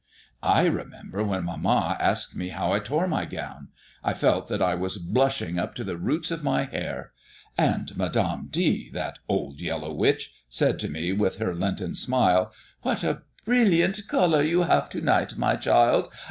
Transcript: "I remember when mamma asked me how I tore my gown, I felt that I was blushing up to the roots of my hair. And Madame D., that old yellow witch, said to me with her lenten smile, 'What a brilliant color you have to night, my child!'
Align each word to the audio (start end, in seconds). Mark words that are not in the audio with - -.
"I 0.41 0.65
remember 0.65 1.23
when 1.23 1.43
mamma 1.43 1.95
asked 1.99 2.35
me 2.35 2.49
how 2.49 2.71
I 2.71 2.79
tore 2.79 3.07
my 3.07 3.23
gown, 3.25 3.67
I 4.03 4.15
felt 4.15 4.47
that 4.47 4.59
I 4.59 4.73
was 4.73 4.97
blushing 4.97 5.59
up 5.59 5.75
to 5.75 5.83
the 5.83 5.95
roots 5.95 6.31
of 6.31 6.43
my 6.43 6.63
hair. 6.63 7.11
And 7.55 7.95
Madame 7.95 8.47
D., 8.49 8.89
that 8.93 9.19
old 9.29 9.59
yellow 9.61 9.93
witch, 9.93 10.33
said 10.49 10.79
to 10.79 10.89
me 10.89 11.13
with 11.13 11.37
her 11.37 11.53
lenten 11.53 11.93
smile, 11.93 12.51
'What 12.81 13.03
a 13.03 13.21
brilliant 13.45 14.07
color 14.07 14.41
you 14.41 14.61
have 14.63 14.89
to 14.89 15.01
night, 15.01 15.37
my 15.37 15.55
child!' 15.55 16.09